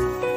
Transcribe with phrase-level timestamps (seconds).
[0.00, 0.29] Bye.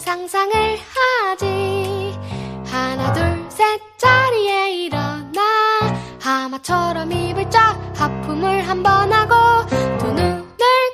[0.00, 0.52] 상상을
[0.94, 2.18] 하지.
[2.66, 5.40] 하나 둘 셋 자리에 일어나.
[6.20, 9.66] 하마처럼 입을 쫙 하품을 한 번 하고
[9.98, 10.44] 두 눈을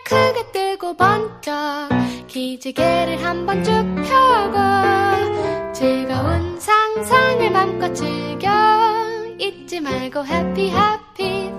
[0.04, 1.88] 크게 뜨고 번쩍
[2.26, 3.72] 기지개를 한 번 쭉
[4.08, 8.48] 펴고 즐거운 상상을 맘껏 즐겨
[9.38, 11.50] 잊지 말고 해피 해피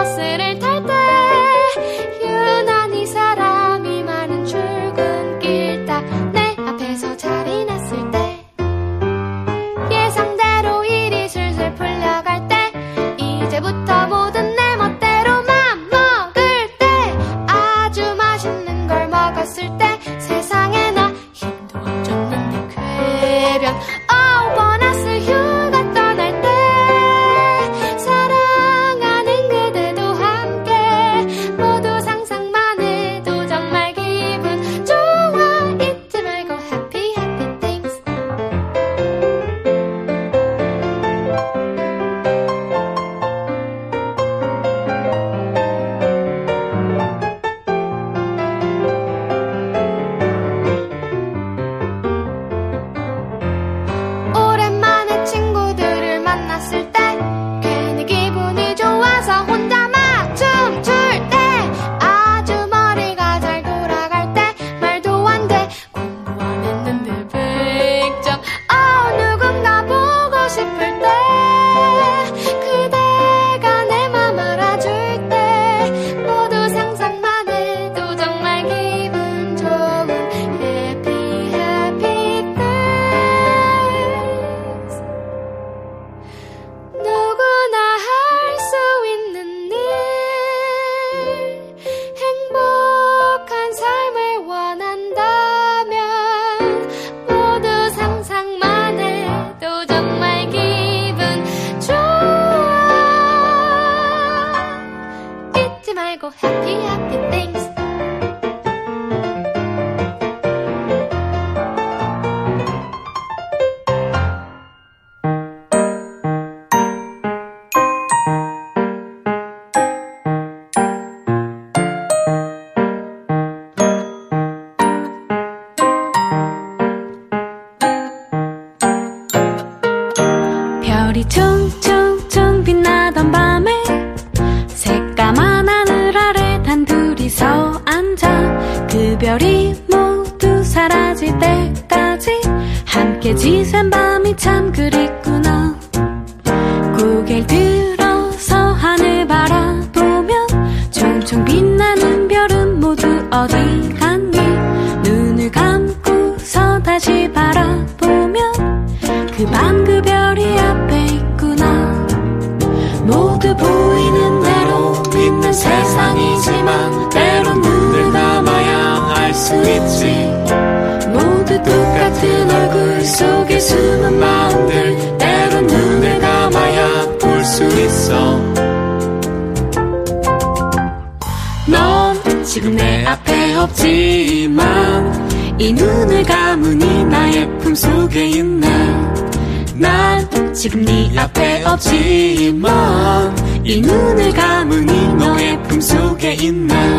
[0.00, 2.19] 忘れてて。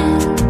[0.02, 0.41] time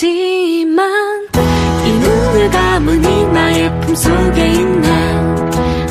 [0.00, 1.28] 하지만
[1.84, 5.36] 이 눈을 감은 이 나의 품속에 있나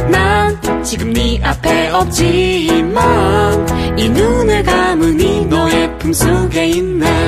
[0.09, 2.97] 난 지금 네 앞에 없지만
[3.99, 7.18] 이 눈을 감은 이 너의 품속에 있나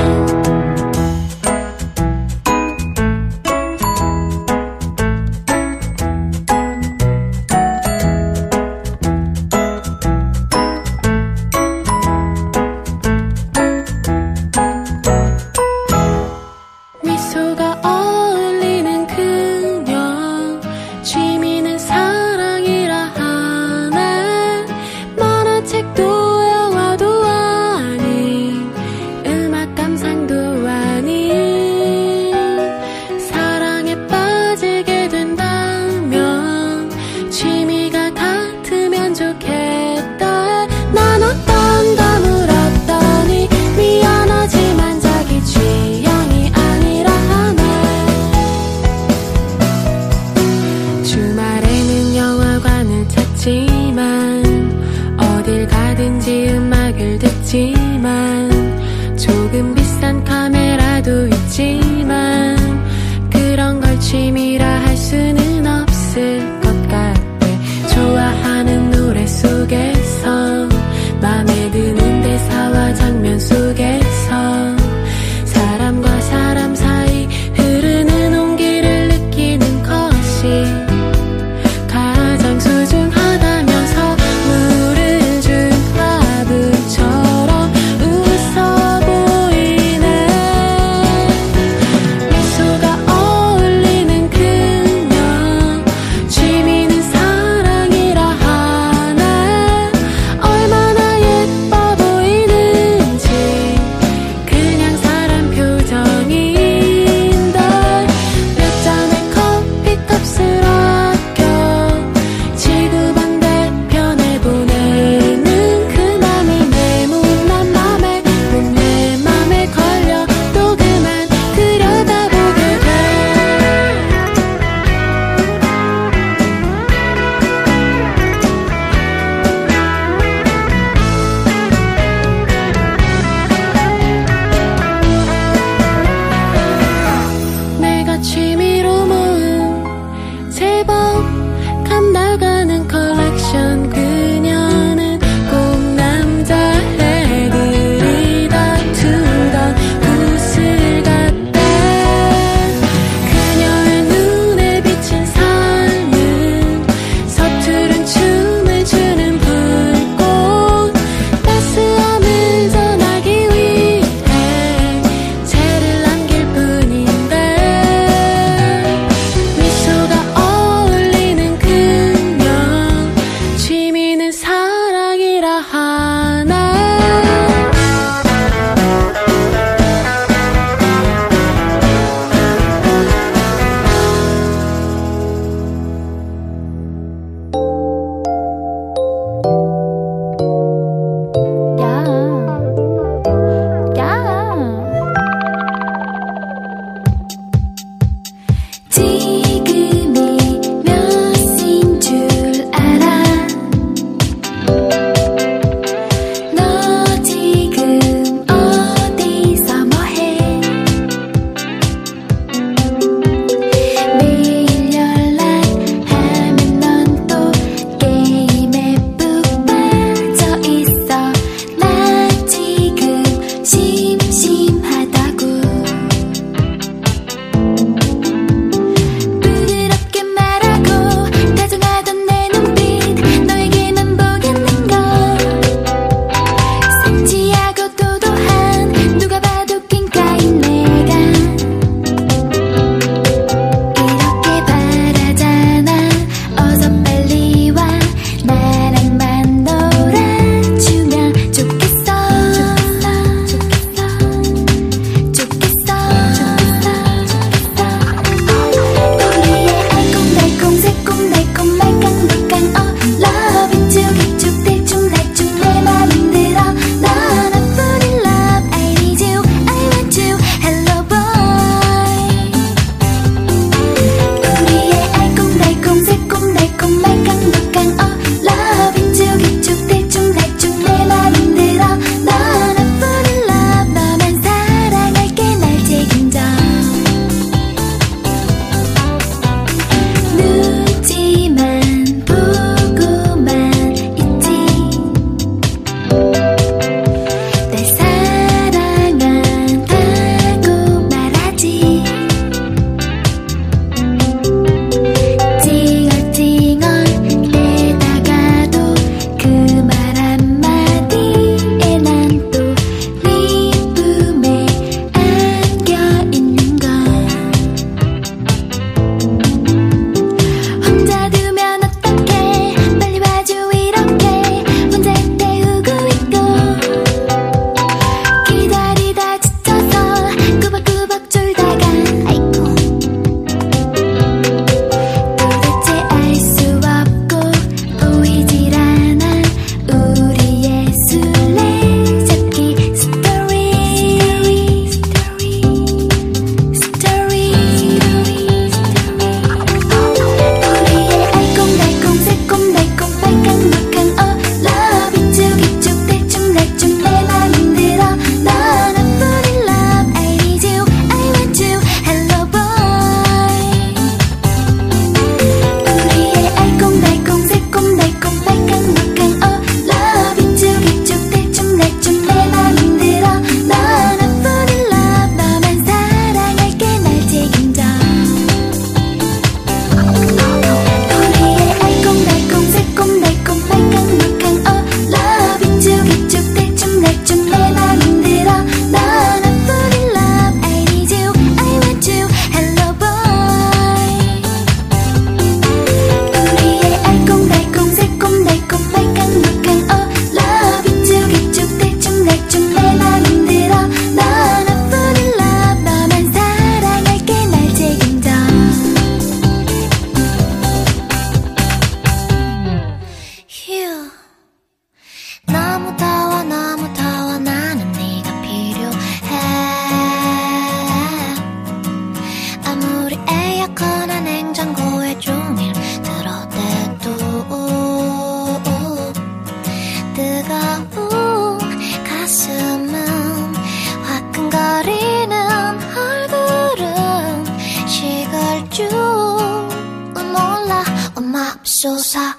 [441.82, 442.38] 朱砂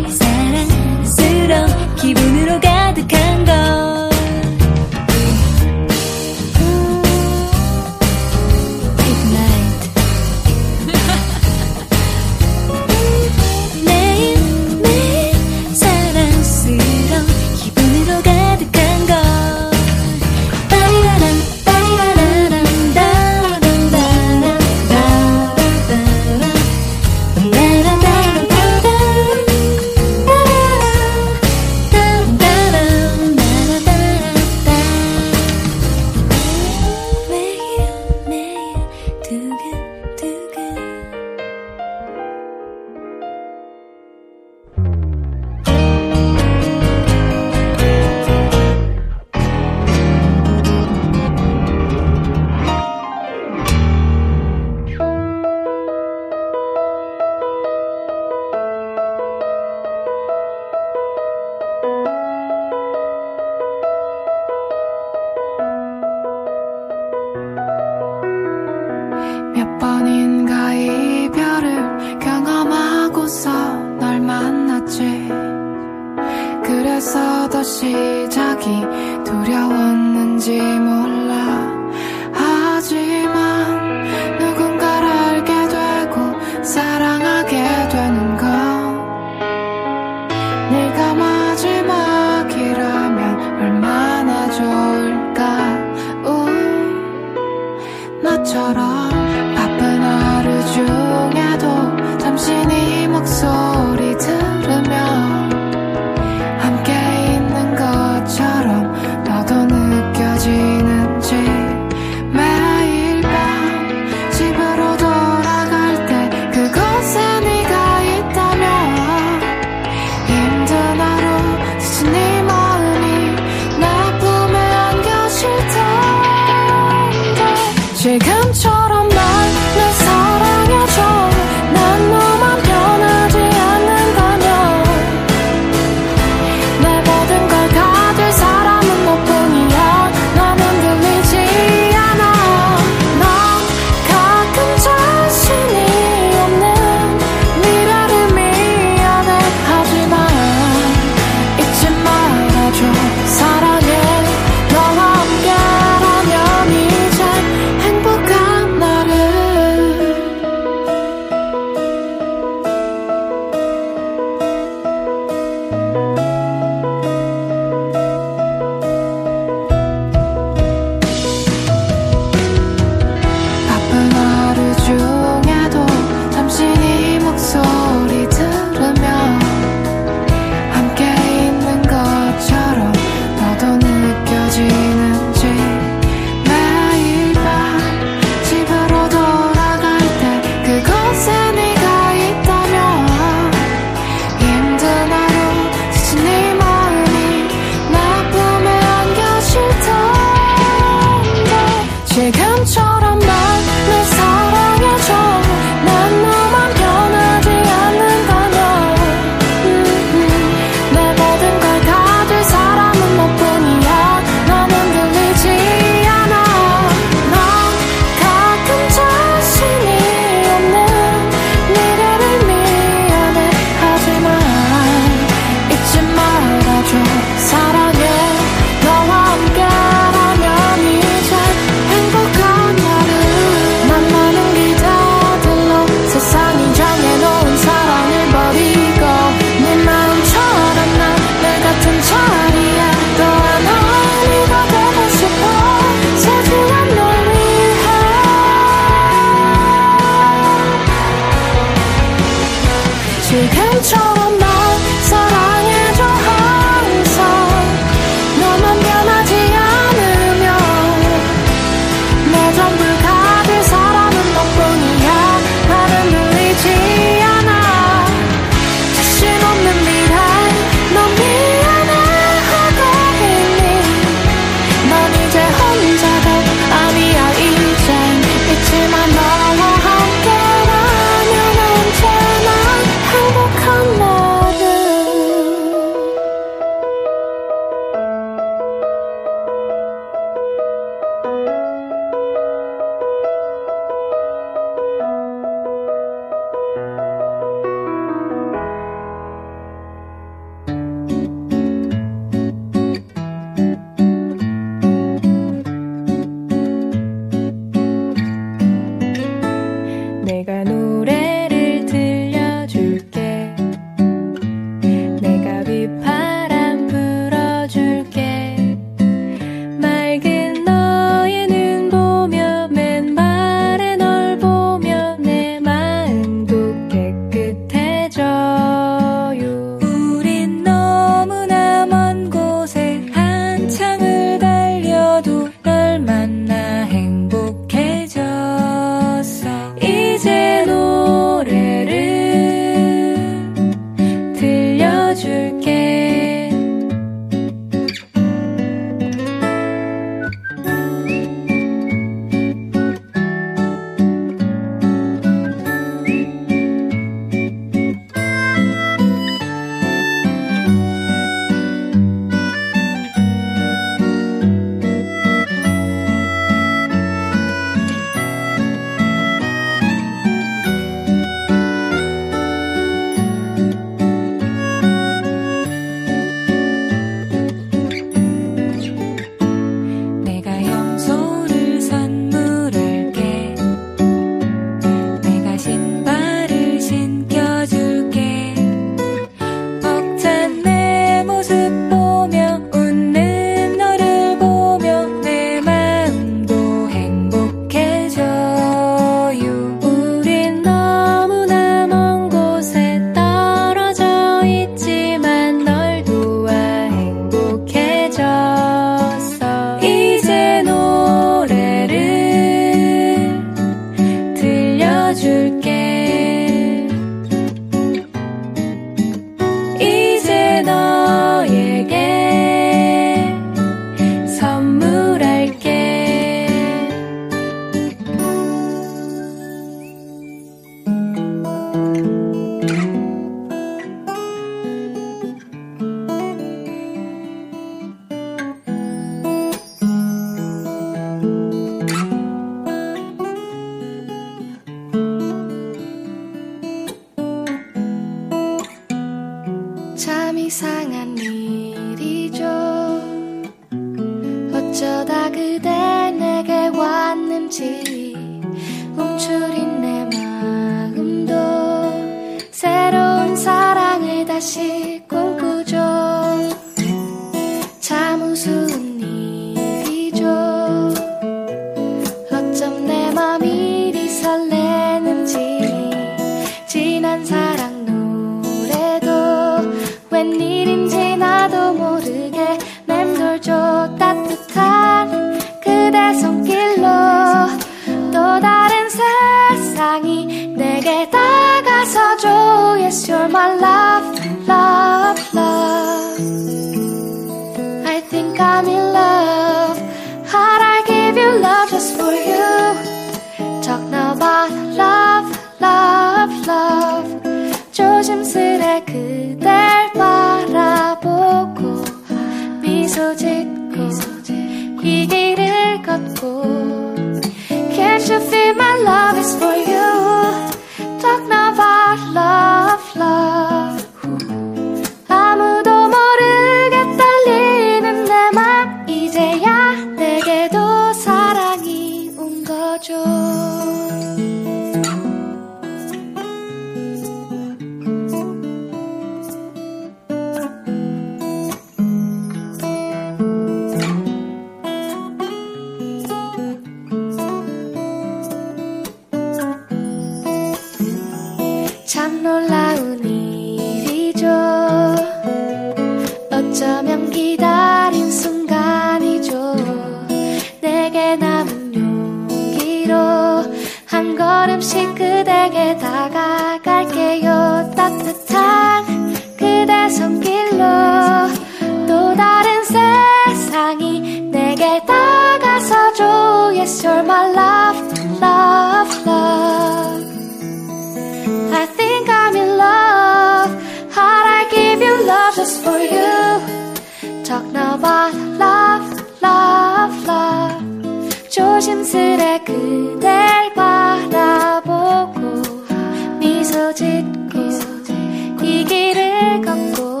[597.32, 600.00] 걷고 이 길을 걷고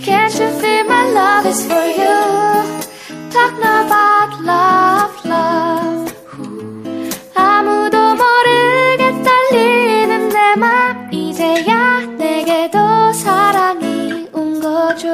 [0.00, 2.18] Can't you feel my love is for you
[3.30, 6.12] Talking about love, love
[7.34, 15.08] 아무도 모르게 떨리는 내 맘 이제야 내게도 사랑이 온 거죠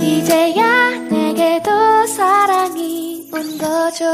[0.00, 4.04] 이제야 내게도 사랑이 온 거죠